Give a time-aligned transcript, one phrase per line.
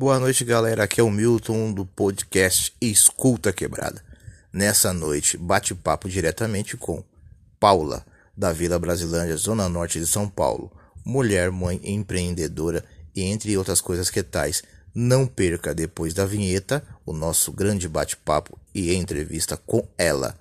[0.00, 0.84] Boa noite, galera.
[0.84, 4.02] Aqui é o Milton do podcast Escuta Quebrada.
[4.50, 7.04] Nessa noite, bate-papo diretamente com
[7.60, 8.02] Paula,
[8.34, 10.72] da Vila Brasilândia, Zona Norte de São Paulo.
[11.04, 12.82] Mulher, mãe, empreendedora
[13.14, 14.62] e entre outras coisas que tais.
[14.94, 20.34] Não perca depois da vinheta o nosso grande bate-papo e entrevista com ela.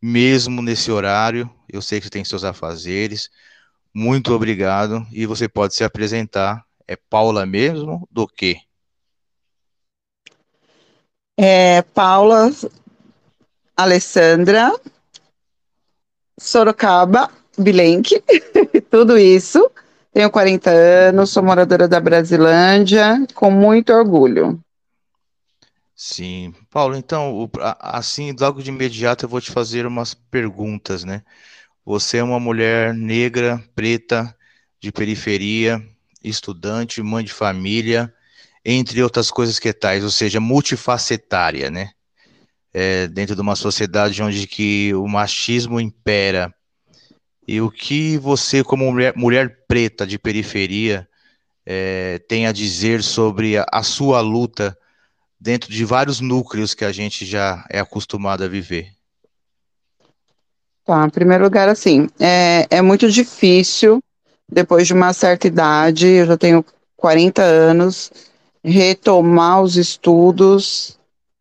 [0.00, 3.30] Mesmo nesse horário, eu sei que você tem seus afazeres.
[3.94, 6.64] Muito obrigado e você pode se apresentar.
[6.86, 8.06] É Paula mesmo?
[8.10, 8.58] Do quê?
[11.38, 12.50] É Paula
[13.76, 14.72] Alessandra
[16.38, 18.22] Sorocaba Bilenque,
[18.90, 19.70] tudo isso.
[20.12, 24.58] Tenho 40 anos, sou moradora da Brasilândia, com muito orgulho.
[25.96, 26.52] Sim.
[26.70, 27.50] Paulo, então,
[27.80, 31.22] assim, logo de imediato eu vou te fazer umas perguntas, né?
[31.86, 34.36] Você é uma mulher negra, preta,
[34.78, 35.82] de periferia,
[36.22, 38.12] estudante, mãe de família,
[38.64, 41.92] entre outras coisas que tais, ou seja, multifacetária, né?
[42.74, 46.54] É, dentro de uma sociedade onde que o machismo impera.
[47.48, 51.08] E o que você, como mulher, mulher preta de periferia,
[51.64, 54.76] é, tem a dizer sobre a, a sua luta
[55.40, 58.92] dentro de vários núcleos que a gente já é acostumado a viver?
[60.84, 64.00] Tá, em primeiro lugar, assim, é, é muito difícil,
[64.48, 66.64] depois de uma certa idade, eu já tenho
[66.96, 68.12] 40 anos,
[68.62, 70.96] retomar os estudos,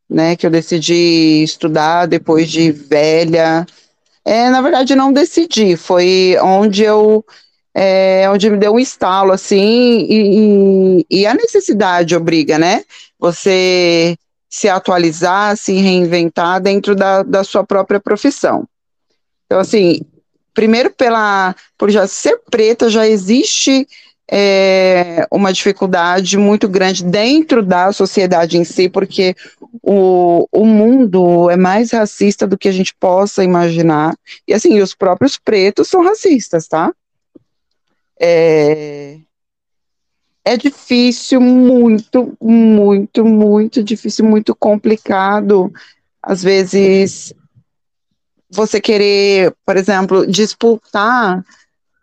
[0.10, 3.66] né, que eu decidi estudar depois de velha.
[4.24, 7.24] É, na verdade, não decidi, foi onde eu
[7.76, 12.86] é, onde me deu um estalo, assim, e, e, e, a necessidade obriga, né?
[13.20, 14.18] Você
[14.50, 18.66] se atualizar, se reinventar dentro da, da sua própria profissão.
[19.46, 20.00] Então, assim,
[20.54, 23.86] primeiro pela, por já ser preta, já existe
[24.32, 29.36] é, uma dificuldade muito grande dentro da sociedade em si, porque
[29.84, 34.16] o, o mundo é mais racista do que a gente possa imaginar.
[34.48, 36.94] E assim, os próprios pretos são racistas, tá?
[38.20, 39.20] É,
[40.46, 45.72] é difícil, muito, muito, muito difícil, muito complicado.
[46.22, 47.34] Às vezes,
[48.50, 51.44] você querer, por exemplo, disputar,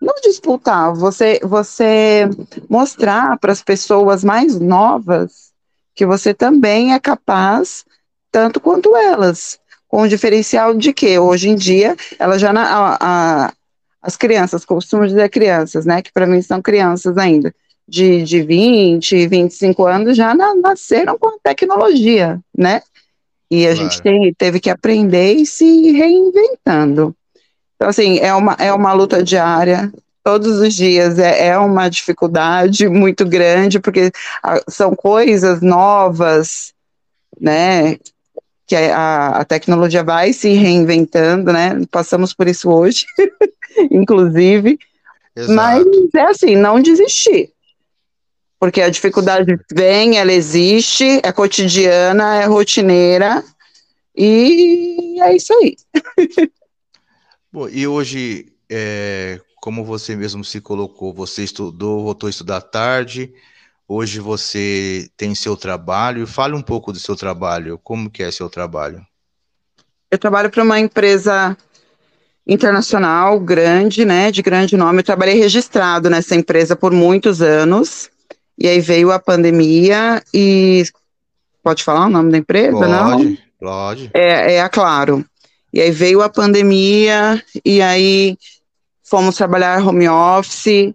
[0.01, 2.29] não disputar, você, você
[2.69, 5.53] mostrar para as pessoas mais novas
[5.95, 7.85] que você também é capaz,
[8.31, 9.61] tanto quanto elas.
[9.87, 13.53] Com o diferencial de que, hoje em dia, ela já, a,
[14.03, 17.55] as crianças, costumo dizer crianças, né, que para mim são crianças ainda,
[17.87, 22.83] de, de 20, 25 anos, já na, nasceram com a tecnologia, né?
[23.51, 23.83] E a claro.
[23.83, 27.15] gente tem, teve que aprender e se reinventando.
[27.77, 29.93] Então, assim, é uma, é uma luta diária,
[30.25, 34.11] todos os dias é, é uma dificuldade muito grande, porque
[34.69, 36.73] são coisas novas,
[37.41, 37.99] né?
[38.67, 41.83] Que a, a tecnologia vai se reinventando, né?
[41.91, 43.05] Passamos por isso hoje.
[43.91, 44.79] inclusive.
[45.35, 45.55] Exato.
[45.55, 45.85] Mas
[46.15, 47.53] é assim, não desistir.
[48.59, 53.43] Porque a dificuldade vem, ela existe, é cotidiana, é rotineira,
[54.17, 55.77] e é isso aí.
[57.53, 63.35] Bom, e hoje, é, como você mesmo se colocou, você estudou, voltou a estudar tarde,
[63.89, 68.49] hoje você tem seu trabalho, fale um pouco do seu trabalho, como que é seu
[68.49, 69.05] trabalho?
[70.11, 71.57] Eu trabalho para uma empresa
[72.47, 75.01] internacional, grande, né, de grande nome.
[75.01, 78.11] Eu trabalhei registrado nessa empresa por muitos anos,
[78.59, 80.85] e aí veio a pandemia e...
[81.63, 83.39] Pode falar o nome da empresa, pode, não?
[83.61, 84.11] Pode.
[84.13, 85.25] É, é a Claro.
[85.73, 88.37] E aí veio a pandemia, e aí
[89.05, 90.93] fomos trabalhar home office,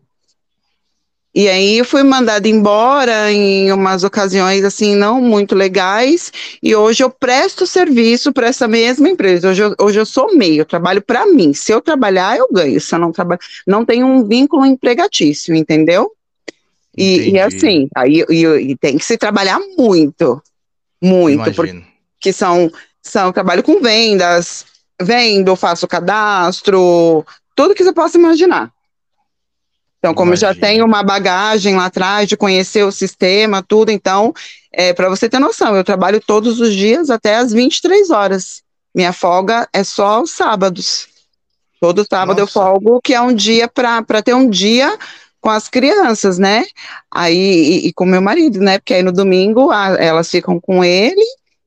[1.38, 6.32] e aí eu fui mandada embora em umas ocasiões assim não muito legais,
[6.64, 9.52] e hoje eu presto serviço para essa mesma empresa.
[9.52, 11.54] Hoje eu, hoje eu sou meio, eu trabalho para mim.
[11.54, 12.82] Se eu trabalhar, eu ganho.
[12.82, 16.12] Se eu não trabalho, não tenho um vínculo empregatício, entendeu?
[16.98, 20.42] E, e assim, aí e, e tem que se trabalhar muito,
[21.00, 24.66] muito, porque são, são trabalho com vendas,
[25.00, 27.24] vendo, faço cadastro,
[27.56, 28.72] tudo que você possa imaginar.
[30.00, 30.52] Então, como Imagina.
[30.52, 34.34] eu já tenho uma bagagem lá atrás de conhecer o sistema, tudo, então,
[34.72, 38.62] é, para você ter noção, eu trabalho todos os dias até as 23 horas.
[38.94, 41.08] Minha folga é só os sábados.
[41.80, 42.42] Todo sábado Nossa.
[42.42, 44.98] eu folgo, que é um dia para ter um dia
[45.40, 46.66] com as crianças, né?
[47.12, 48.80] Aí, e, e, com meu marido, né?
[48.80, 51.24] Porque aí no domingo a, elas ficam com ele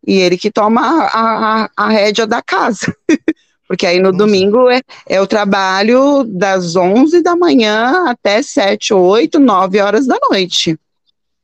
[0.06, 2.94] e ele que toma a, a, a rédea da casa.
[3.70, 4.18] Porque aí no Nossa.
[4.18, 10.18] domingo é, é o trabalho das 11 da manhã até 7, 8, 9 horas da
[10.28, 10.76] noite.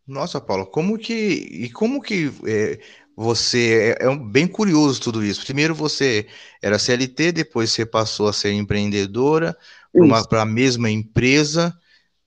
[0.05, 2.81] Nossa, Paulo, como que e como que é,
[3.17, 5.44] você é, é, bem curioso tudo isso.
[5.44, 6.26] Primeiro você
[6.61, 9.56] era CLT, depois você passou a ser empreendedora
[10.29, 11.72] para a mesma empresa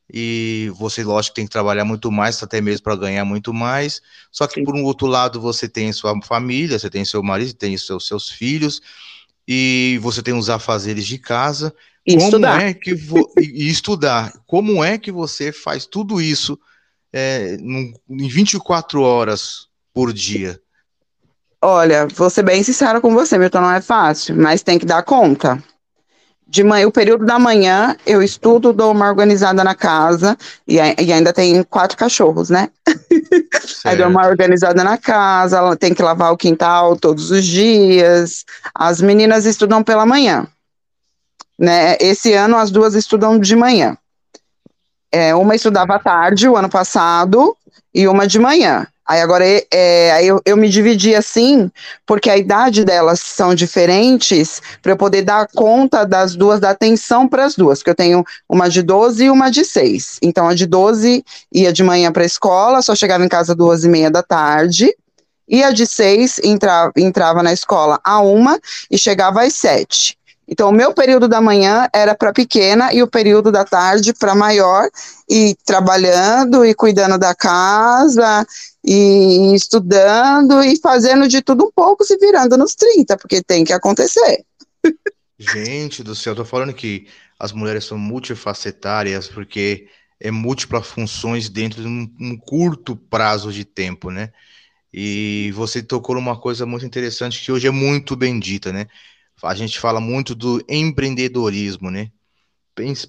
[0.10, 4.02] e você, lógico, tem que trabalhar muito mais, até mesmo para ganhar muito mais.
[4.31, 4.63] Só que, Sim.
[4.63, 8.30] por um outro lado, você tem sua família, você tem seu marido, tem seus, seus
[8.30, 8.81] filhos,
[9.51, 11.74] e você tem os afazeres de casa.
[12.06, 12.62] E Como estudar.
[12.62, 13.28] é que vo...
[13.40, 14.31] e estudar?
[14.46, 16.57] Como é que você faz tudo isso
[17.12, 20.62] é, em 24 horas por dia?
[21.60, 25.01] Olha, vou ser bem sincera com você, Milton, não é fácil, mas tem que dar
[25.01, 25.62] conta.
[26.51, 30.36] De manhã, o período da manhã, eu estudo, dou uma organizada na casa,
[30.68, 32.69] e, e ainda tem quatro cachorros, né?
[33.86, 38.46] Aí dou uma organizada na casa, ela tem que lavar o quintal todos os dias.
[38.74, 40.48] As meninas estudam pela manhã.
[41.57, 41.96] Né?
[42.00, 43.95] Esse ano as duas estudam de manhã.
[45.12, 47.56] É, uma estudava à tarde, o ano passado,
[47.94, 48.88] e uma de manhã.
[49.09, 51.71] Aí agora é, eu, eu me dividi assim,
[52.06, 57.27] porque a idade delas são diferentes, para eu poder dar conta das duas, dar atenção
[57.27, 60.19] para as duas, porque eu tenho uma de 12 e uma de 6.
[60.21, 63.83] Então a de 12 ia de manhã para a escola, só chegava em casa duas
[63.83, 64.95] e meia da tarde,
[65.47, 68.59] e a de 6 entrava, entrava na escola a uma
[68.91, 70.19] e chegava às sete.
[70.51, 74.34] Então, o meu período da manhã era para pequena e o período da tarde para
[74.34, 74.90] maior,
[75.30, 78.46] e trabalhando e cuidando da casa,
[78.84, 83.72] e estudando e fazendo de tudo um pouco, se virando nos 30, porque tem que
[83.72, 84.44] acontecer.
[85.38, 87.07] Gente do céu, tô falando que
[87.40, 89.88] as mulheres são multifacetárias, porque
[90.19, 94.31] é múltiplas funções dentro de um, um curto prazo de tempo, né?
[94.92, 98.88] E você tocou numa coisa muito interessante que hoje é muito bendita, né?
[99.44, 102.12] A gente fala muito do empreendedorismo, né?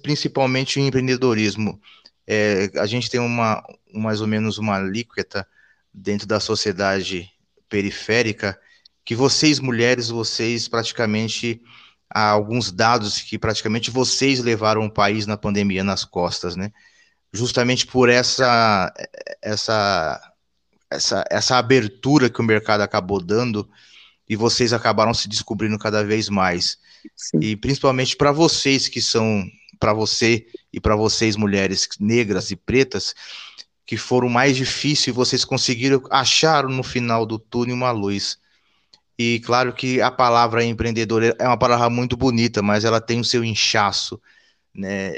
[0.01, 1.79] Principalmente o empreendedorismo.
[2.27, 3.63] É, a gente tem uma,
[3.93, 5.47] mais ou menos uma alíquota
[5.93, 7.29] dentro da sociedade
[7.67, 8.59] periférica
[9.03, 11.61] que vocês, mulheres, vocês praticamente
[12.09, 16.71] há alguns dados que praticamente vocês levaram o país na pandemia nas costas, né?
[17.33, 18.93] Justamente por essa
[19.41, 20.31] essa
[20.89, 23.67] essa, essa abertura que o mercado acabou dando
[24.31, 26.77] e vocês acabaram se descobrindo cada vez mais.
[27.17, 27.39] Sim.
[27.41, 29.45] E principalmente para vocês que são,
[29.77, 33.13] para você e para vocês mulheres negras e pretas,
[33.85, 38.37] que foram mais difíceis e vocês conseguiram achar no final do túnel uma luz.
[39.19, 43.25] E claro que a palavra empreendedor é uma palavra muito bonita, mas ela tem o
[43.25, 44.17] seu inchaço,
[44.73, 45.11] né,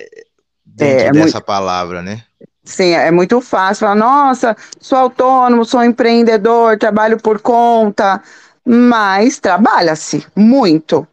[0.65, 1.45] dentro é, é dessa muito...
[1.45, 2.23] palavra, né?
[2.63, 8.23] Sim, é muito fácil falar, nossa, sou autônomo, sou empreendedor, trabalho por conta,
[8.65, 11.07] mas trabalha-se muito.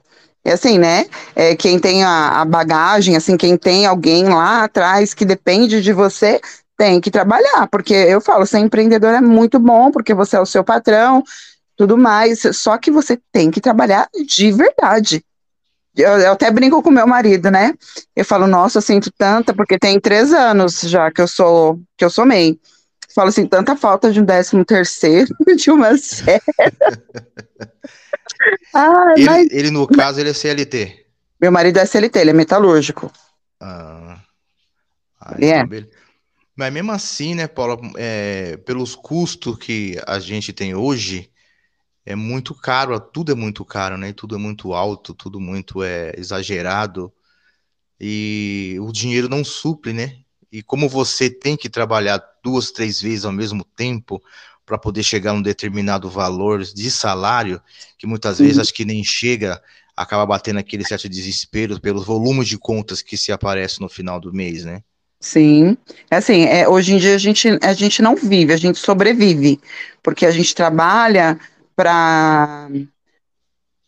[0.44, 1.04] É assim, né?
[1.34, 5.92] É, quem tem a, a, bagagem, assim, quem tem alguém lá atrás que depende de
[5.92, 6.40] você,
[6.78, 7.68] tem que trabalhar.
[7.70, 11.22] Porque eu falo, ser empreendedor é muito bom, porque você é o seu patrão,
[11.76, 12.40] tudo mais.
[12.54, 15.22] Só que você tem que trabalhar de verdade.
[15.94, 17.74] Eu, eu até brinco com meu marido, né?
[18.16, 22.04] Eu falo, nossa, eu sinto tanta, porque tem três anos já que eu sou que
[22.04, 22.58] eu sou MEI
[23.14, 26.42] falo assim, tanta falta de um décimo terceiro, de uma série.
[28.74, 29.48] ah, ele, mas...
[29.50, 31.06] ele, no caso, ele é CLT.
[31.40, 33.10] Meu marido é CLT, ele é metalúrgico.
[33.60, 34.20] Ah,
[35.20, 35.64] ah é.
[36.56, 41.30] Mas mesmo assim, né, Paula, é, pelos custos que a gente tem hoje,
[42.04, 44.12] é muito caro, tudo é muito caro, né?
[44.12, 47.12] Tudo é muito alto, tudo muito é exagerado.
[47.98, 50.18] E o dinheiro não supre, né?
[50.52, 54.22] E como você tem que trabalhar duas, três vezes ao mesmo tempo
[54.66, 57.60] para poder chegar a um determinado valor de salário,
[57.98, 59.60] que muitas vezes acho que nem chega,
[59.96, 64.32] acaba batendo aquele certo desespero pelos volumes de contas que se aparecem no final do
[64.32, 64.82] mês, né?
[65.18, 65.76] Sim,
[66.10, 69.60] é assim, é, hoje em dia a gente, a gente não vive, a gente sobrevive,
[70.02, 71.38] porque a gente trabalha
[71.76, 72.68] para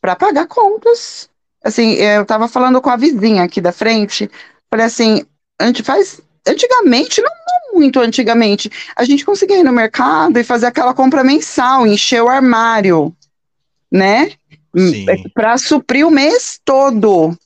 [0.00, 1.30] para pagar contas.
[1.64, 4.28] Assim, eu estava falando com a vizinha aqui da frente,
[4.68, 5.24] falei assim,
[5.60, 10.44] a gente faz antigamente, não, não, muito antigamente, a gente conseguia ir no mercado e
[10.44, 13.14] fazer aquela compra mensal, encher o armário,
[13.90, 14.32] né?
[15.34, 17.36] Para suprir o mês todo.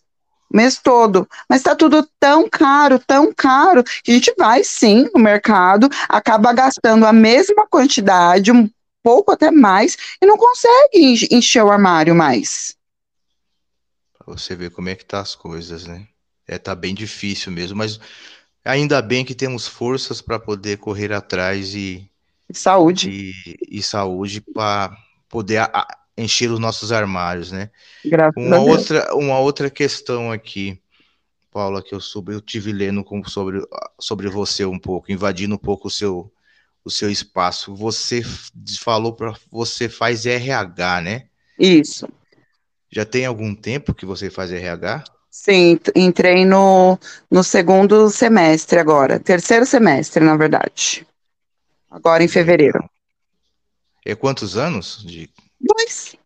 [0.53, 1.29] Mês todo.
[1.49, 6.53] Mas está tudo tão caro, tão caro, que a gente vai sim no mercado, acaba
[6.53, 8.71] gastando a mesma quantidade, um
[9.03, 12.77] pouco até mais, e não consegue encher o armário mais.
[14.27, 16.07] você ver como é que tá as coisas, né?
[16.47, 17.99] É, tá bem difícil mesmo, mas
[18.67, 22.11] Ainda bem que temos forças para poder correr atrás e
[22.53, 24.97] saúde e, e saúde para
[25.29, 27.71] poder a, encher os nossos armários, né?
[28.05, 28.79] Graças uma a Deus.
[28.79, 30.81] outra, uma outra questão aqui,
[31.51, 33.63] Paula, que eu soube, eu tive lendo sobre,
[33.99, 36.33] sobre você um pouco, invadindo um pouco o seu,
[36.85, 37.75] o seu espaço.
[37.75, 38.23] Você
[38.81, 41.27] falou para você faz RH, né?
[41.59, 42.09] Isso.
[42.91, 45.05] Já tem algum tempo que você faz RH?
[45.37, 46.99] Sim, entrei no,
[47.31, 51.07] no segundo semestre agora, terceiro semestre, na verdade.
[51.91, 52.83] Agora em fevereiro.
[54.05, 55.05] É quantos anos?
[55.07, 55.31] De...
[55.61, 56.17] Dois.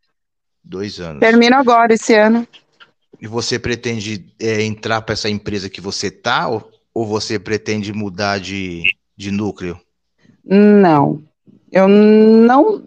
[0.63, 1.21] Dois anos.
[1.21, 2.47] Termino agora esse ano.
[3.21, 7.93] E você pretende é, entrar para essa empresa que você tá ou, ou você pretende
[7.93, 8.85] mudar de,
[9.17, 9.79] de núcleo?
[10.45, 11.21] Não.
[11.71, 12.83] Eu não.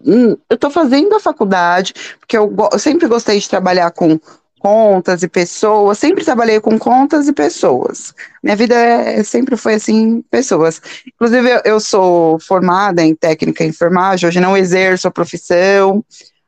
[0.50, 4.20] Eu estou fazendo a faculdade, porque eu, eu sempre gostei de trabalhar com
[4.64, 8.16] contas e pessoas, sempre trabalhei com contas e pessoas.
[8.42, 10.82] Minha vida é, sempre foi assim, pessoas.
[11.06, 16.02] Inclusive, eu, eu, sou formada em técnica em enfermagem, hoje não exerço a profissão,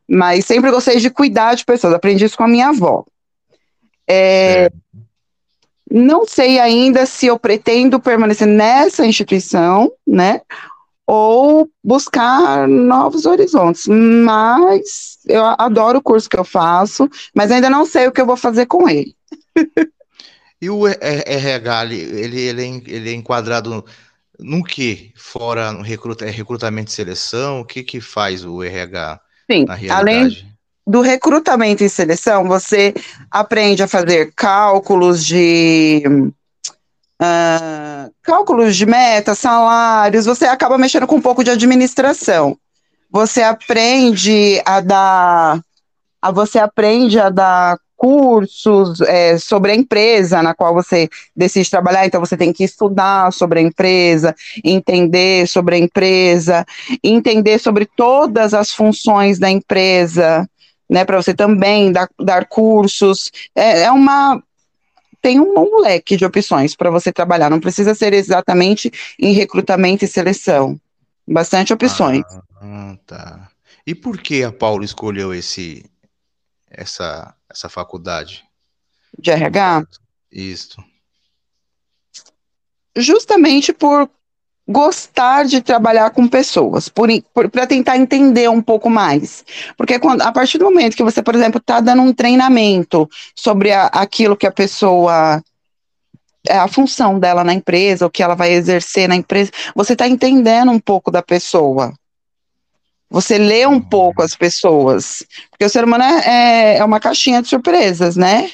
[0.08, 3.04] mas sempre gostei de cuidar de pessoas, aprendi isso com a minha avó.
[4.08, 4.72] É,
[5.92, 10.40] não sei ainda se eu pretendo permanecer nessa instituição, né,
[11.08, 13.88] ou buscar novos horizontes.
[13.88, 18.26] Mas eu adoro o curso que eu faço, mas ainda não sei o que eu
[18.26, 19.16] vou fazer com ele.
[20.62, 23.86] E o RH, ele, ele, é, ele é enquadrado
[24.40, 25.12] no que?
[25.16, 27.60] Fora no recruta, é recrutamento e seleção?
[27.60, 29.20] O que, que faz o RH
[29.52, 30.02] Sim, na realidade?
[30.02, 30.56] Além
[30.88, 32.94] do recrutamento e seleção, você
[33.30, 36.04] aprende a fazer cálculos de
[37.22, 42.58] uh, cálculos de meta, salários, você acaba mexendo com um pouco de administração.
[43.12, 45.60] Você aprende a dar,
[46.22, 52.06] a, você aprende a dar cursos é, sobre a empresa na qual você decide trabalhar,
[52.06, 56.66] então você tem que estudar sobre a empresa, entender sobre a empresa,
[57.04, 60.48] entender sobre todas as funções da empresa,
[60.90, 63.32] né, para você também dar, dar cursos.
[63.56, 64.44] É, é uma
[65.26, 70.06] tem um, um leque de opções para você trabalhar, não precisa ser exatamente em recrutamento
[70.06, 70.80] e seleção.
[71.28, 72.24] Bastante opções.
[72.62, 73.50] Ah, tá.
[73.88, 75.84] E por que a Paula escolheu esse,
[76.70, 78.46] essa, essa faculdade?
[79.18, 79.88] De RH?
[80.32, 80.78] Isso.
[82.96, 84.08] Justamente por
[84.68, 86.90] gostar de trabalhar com pessoas,
[87.52, 89.46] para tentar entender um pouco mais.
[89.78, 93.72] Porque quando, a partir do momento que você, por exemplo, está dando um treinamento sobre
[93.72, 95.44] a, aquilo que a pessoa.
[96.48, 100.08] É a função dela na empresa, o que ela vai exercer na empresa, você está
[100.08, 101.92] entendendo um pouco da pessoa.
[103.10, 103.82] Você lê um uhum.
[103.82, 105.24] pouco as pessoas.
[105.50, 108.52] Porque o ser humano é, é, é uma caixinha de surpresas, né?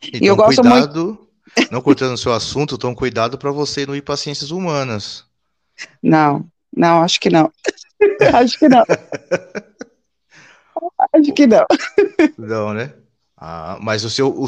[0.00, 1.72] Então, e eu gosto cuidado, muito.
[1.72, 5.27] Não cortando o seu assunto, então cuidado para você não ir para ciências humanas.
[6.02, 7.52] Não, não, acho que não.
[8.34, 8.84] acho que não.
[11.14, 11.66] acho que não.
[12.36, 12.92] Não, né?
[13.36, 14.46] Ah, mas o seu, o,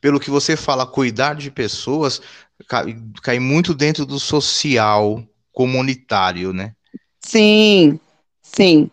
[0.00, 2.20] pelo que você fala, cuidar de pessoas
[2.68, 5.22] cai, cai muito dentro do social
[5.52, 6.72] comunitário, né?
[7.20, 8.00] Sim,
[8.42, 8.90] sim.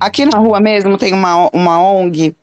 [0.00, 2.34] Aqui na rua mesmo tem uma, uma ONG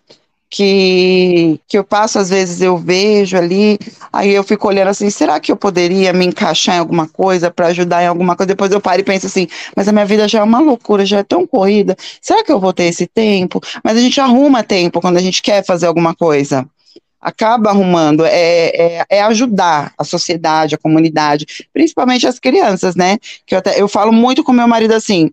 [0.52, 3.80] que, que eu passo, às vezes eu vejo ali,
[4.12, 7.68] aí eu fico olhando assim, será que eu poderia me encaixar em alguma coisa para
[7.68, 8.50] ajudar em alguma coisa?
[8.50, 11.20] Depois eu paro e penso assim, mas a minha vida já é uma loucura, já
[11.20, 13.62] é tão corrida, será que eu vou ter esse tempo?
[13.82, 16.68] Mas a gente arruma tempo quando a gente quer fazer alguma coisa.
[17.22, 23.20] Acaba arrumando, é, é, é ajudar a sociedade, a comunidade, principalmente as crianças, né?
[23.46, 25.30] Que eu, até, eu falo muito com meu marido assim,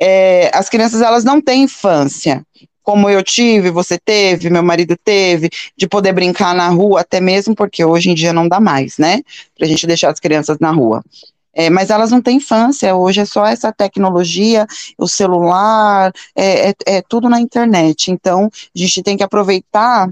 [0.00, 2.46] é, as crianças elas não têm infância,
[2.82, 7.54] como eu tive, você teve, meu marido teve, de poder brincar na rua, até mesmo
[7.54, 9.22] porque hoje em dia não dá mais, né?
[9.56, 11.02] Pra gente deixar as crianças na rua.
[11.54, 16.74] É, mas elas não têm infância, hoje é só essa tecnologia, o celular, é, é,
[16.86, 18.10] é tudo na internet.
[18.10, 20.08] Então, a gente tem que aproveitar,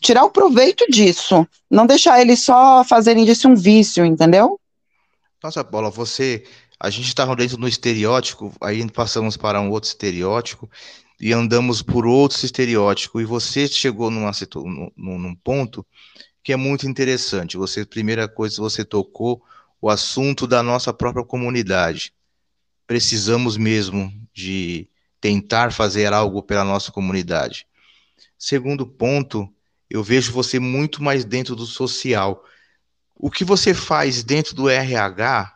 [0.00, 4.58] tirar o proveito disso, não deixar eles só fazerem disso um vício, entendeu?
[5.42, 6.44] Nossa, Paula, você.
[6.82, 10.68] A gente estava dentro do estereótipo, aí passamos para um outro estereótipo,
[11.20, 13.20] e andamos por outros estereótipos.
[13.20, 14.32] E você chegou numa,
[14.96, 15.86] num, num ponto
[16.42, 17.58] que é muito interessante.
[17.58, 19.44] Você, primeira coisa, você tocou
[19.80, 22.14] o assunto da nossa própria comunidade.
[22.86, 24.88] Precisamos mesmo de
[25.20, 27.66] tentar fazer algo pela nossa comunidade.
[28.38, 29.46] Segundo ponto,
[29.90, 32.42] eu vejo você muito mais dentro do social.
[33.14, 35.54] O que você faz dentro do RH,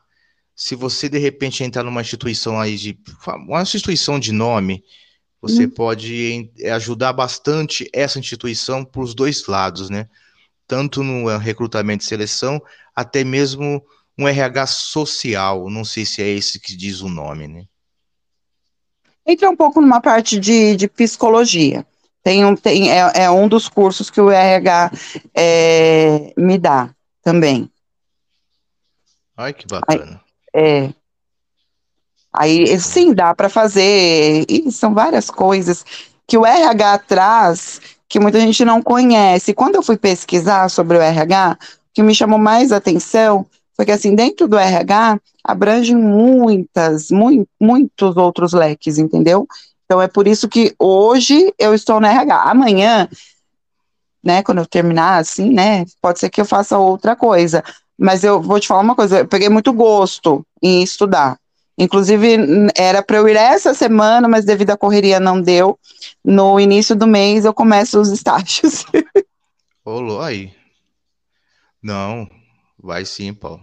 [0.55, 2.99] se você de repente entrar numa instituição aí de
[3.47, 4.85] uma instituição de nome
[5.45, 5.71] você hum.
[5.71, 10.09] pode eh, ajudar bastante essa instituição para os dois lados, né?
[10.67, 12.63] Tanto no eh, recrutamento e seleção,
[12.97, 13.85] até mesmo
[14.19, 15.69] um RH social.
[15.69, 17.65] Não sei se é esse que diz o nome, né?
[19.27, 21.87] Entra um pouco numa parte de, de psicologia.
[22.23, 24.93] Tem um, tem, é, é, um dos cursos que o RH
[25.35, 27.71] é, me dá também.
[29.37, 30.23] Ai, que bacana.
[30.55, 30.95] Aí, é.
[32.37, 34.45] Aí, sim, dá para fazer.
[34.49, 35.85] E são várias coisas
[36.27, 39.55] que o RH traz que muita gente não conhece.
[39.55, 43.93] Quando eu fui pesquisar sobre o RH, o que me chamou mais atenção foi que,
[43.93, 49.47] assim, dentro do RH, abrange muitas, mu muitos outros leques, entendeu?
[49.85, 52.43] Então, é por isso que hoje eu estou no RH.
[52.43, 53.09] Amanhã,
[54.23, 57.63] né, quando eu terminar, assim, né, pode ser que eu faça outra coisa.
[57.99, 61.37] Mas eu vou te falar uma coisa, eu peguei muito gosto em estudar.
[61.77, 62.37] Inclusive,
[62.77, 65.79] era para eu ir essa semana, mas devido à correria não deu.
[66.25, 68.85] No início do mês eu começo os estágios.
[69.85, 70.53] Rolou aí.
[71.83, 72.29] Não,
[72.79, 73.63] vai sim, Paulo.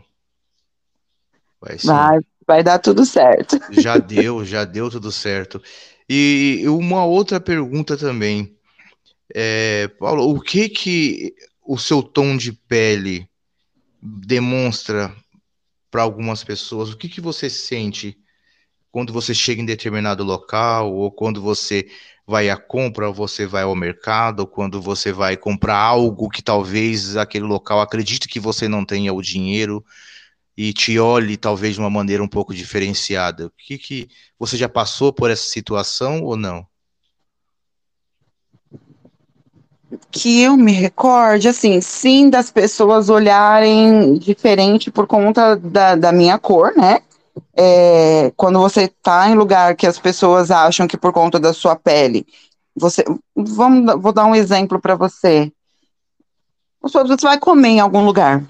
[1.60, 1.88] Vai sim.
[1.88, 3.60] Vai, vai dar tudo certo.
[3.72, 5.62] Já deu, já deu tudo certo.
[6.08, 8.56] E uma outra pergunta também.
[9.34, 11.34] É, Paulo, o que que
[11.66, 13.26] o seu tom de pele
[14.02, 15.16] demonstra
[15.92, 16.92] para algumas pessoas?
[16.92, 18.18] O que, que você sente
[18.92, 21.88] quando você chega em determinado local, ou quando você
[22.28, 26.42] vai à compra, ou você vai ao mercado, ou quando você vai comprar algo que
[26.42, 29.84] talvez aquele local acredite que você não tenha o dinheiro
[30.58, 33.48] e te olhe talvez de uma maneira um pouco diferenciada.
[33.48, 36.68] O que, que você já passou por essa situação ou não?
[40.12, 46.38] Que eu me recorde, assim, sim, das pessoas olharem diferente por conta da, da minha
[46.38, 47.00] cor, né?
[47.56, 51.76] É, quando você tá em lugar que as pessoas acham que por conta da sua
[51.76, 52.26] pele,
[52.76, 53.04] você,
[53.36, 55.52] vamos, vou dar um exemplo para você.
[56.82, 58.44] Você vai comer em algum lugar.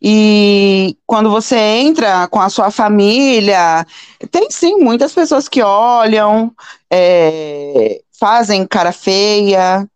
[0.00, 3.84] E quando você entra com a sua família,
[4.30, 6.52] tem sim muitas pessoas que olham,
[6.90, 9.88] é, fazem cara feia,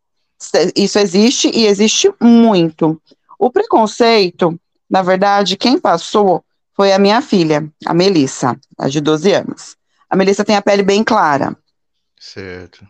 [0.75, 3.01] isso existe e existe muito.
[3.39, 4.59] O preconceito,
[4.89, 6.45] na verdade, quem passou
[6.75, 9.77] foi a minha filha, a Melissa, a de 12 anos.
[10.09, 11.57] A Melissa tem a pele bem clara.
[12.19, 12.87] Certo.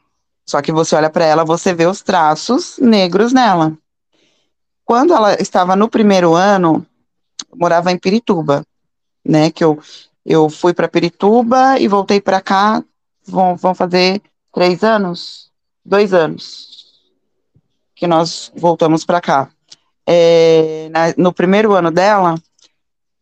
[0.47, 3.77] Só que você olha para ela, você vê os traços negros nela.
[4.85, 6.85] Quando ela estava no primeiro ano,
[7.55, 8.65] morava em Pirituba,
[9.25, 9.51] né?
[9.51, 9.81] Que eu,
[10.27, 12.83] eu fui para Pirituba e voltei para cá.
[13.25, 14.21] Vão, vão fazer
[14.53, 15.51] três anos,
[15.85, 16.72] dois anos
[18.03, 19.49] que nós voltamos para cá.
[20.05, 22.35] É, na, no primeiro ano dela,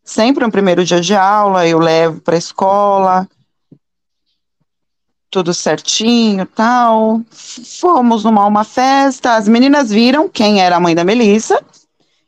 [0.02, 3.28] sempre no primeiro dia de aula, eu levo para a escola,
[5.30, 7.20] tudo certinho, tal.
[7.30, 11.62] Fomos numa uma festa, as meninas viram quem era a mãe da Melissa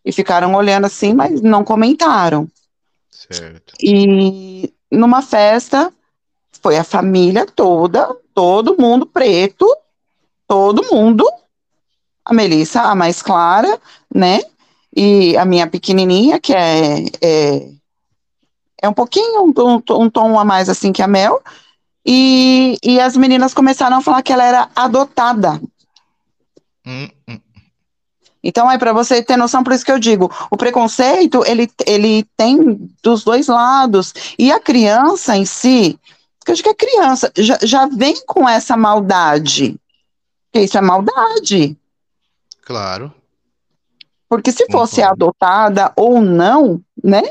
[0.05, 2.47] e ficaram olhando assim, mas não comentaram.
[3.09, 3.73] Certo.
[3.83, 5.91] E numa festa
[6.61, 9.67] foi a família toda, todo mundo preto,
[10.47, 11.27] todo mundo
[12.25, 13.79] a Melissa, a mais clara,
[14.15, 14.41] né?
[14.95, 17.69] E a minha pequenininha, que é, é,
[18.83, 21.43] é um pouquinho, um, um, tom a mais assim que a Mel.
[22.05, 25.61] E, e as meninas começaram a falar que ela era adotada.
[26.85, 27.39] Hum, hum.
[28.45, 32.25] Então, aí, para você ter noção, por isso que eu digo, o preconceito, ele, ele
[32.37, 34.13] tem dos dois lados.
[34.37, 35.99] E a criança em si,
[36.39, 39.77] porque eu acho que a criança já, já vem com essa maldade.
[40.51, 41.77] Porque isso é maldade.
[42.63, 43.13] Claro.
[44.29, 47.23] Porque se fosse adotada ou não, né?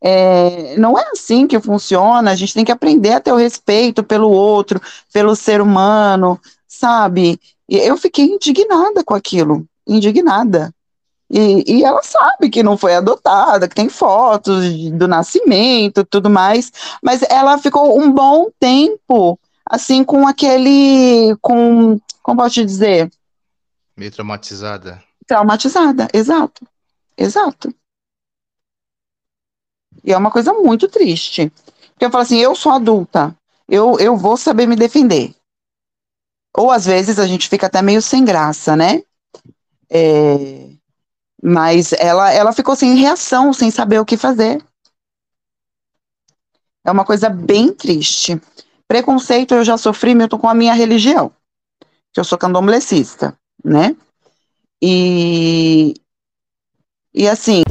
[0.00, 2.30] É, não é assim que funciona.
[2.30, 4.80] A gente tem que aprender a ter o respeito pelo outro,
[5.12, 7.40] pelo ser humano, sabe?
[7.68, 10.72] E eu fiquei indignada com aquilo, indignada.
[11.28, 16.70] E, e, ela sabe que não foi adotada, que tem fotos do nascimento, tudo mais,
[17.02, 19.36] mas ela ficou um bom tempo,
[19.68, 23.10] assim, com aquele, com, como posso te dizer,
[23.96, 25.02] Meio traumatizada.
[25.26, 26.66] Traumatizada, exato.
[27.16, 27.74] Exato.
[30.04, 31.50] E é uma coisa muito triste.
[31.92, 33.34] Porque eu falo assim, eu sou adulta,
[33.66, 35.34] eu, eu vou saber me defender.
[36.54, 39.02] Ou às vezes a gente fica até meio sem graça, né?
[39.88, 40.70] É,
[41.42, 44.62] mas ela, ela ficou sem reação, sem saber o que fazer.
[46.84, 48.40] É uma coisa bem triste.
[48.86, 51.32] Preconceito eu já sofri, Milton, com a minha religião,
[52.12, 53.96] que eu sou candomblessista né?
[54.80, 55.94] E,
[57.12, 57.62] e assim,